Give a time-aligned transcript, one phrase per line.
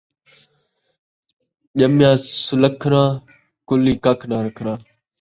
[1.77, 2.11] ڄمیا
[2.43, 3.03] سلکھݨا،
[3.67, 4.73] کُلی ککھ ناں رکھݨا